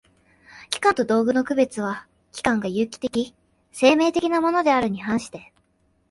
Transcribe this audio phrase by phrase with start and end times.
[0.71, 3.35] 器官と道具との区別は、器官が有機的
[3.71, 5.53] （生命的）なものであるに反して